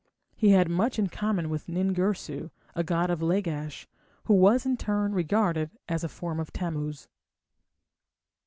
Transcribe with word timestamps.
He 0.35 0.49
had 0.49 0.67
much 0.67 0.97
in 0.97 1.09
common 1.09 1.47
with 1.47 1.69
Nin 1.69 1.93
Girsu, 1.93 2.49
a 2.73 2.83
god 2.83 3.11
of 3.11 3.21
Lagash, 3.21 3.85
who 4.23 4.33
was 4.33 4.65
in 4.65 4.75
turn 4.75 5.13
regarded 5.13 5.69
as 5.87 6.03
a 6.03 6.09
form 6.09 6.39
of 6.39 6.51
Tammuz. 6.51 7.07